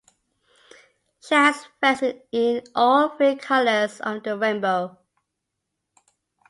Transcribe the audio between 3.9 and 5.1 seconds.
of the rainbow.